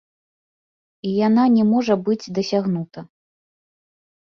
І 1.11 1.11
яна 1.27 1.43
не 1.57 1.63
можа 1.75 2.01
быць 2.11 2.31
дасягнута. 2.41 3.09